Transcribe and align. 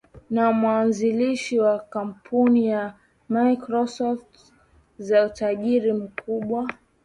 na 0.29 0.51
mwanzilishi 0.51 1.59
wa 1.59 1.79
kampuni 1.79 2.67
ya 2.67 2.93
microsoft 3.29 4.53
na 5.09 5.29
tajiri 5.29 5.93
mkubwa 5.93 6.67